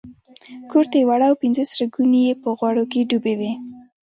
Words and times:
کورته 0.71 0.95
یې 0.99 1.07
وړه 1.07 1.25
او 1.29 1.39
پنځه 1.43 1.63
سره 1.71 1.85
ګوني 1.95 2.21
یې 2.27 2.33
په 2.41 2.49
غوړو 2.57 2.83
کې 2.91 3.07
ډوبې 3.09 3.33
وې. 3.39 3.51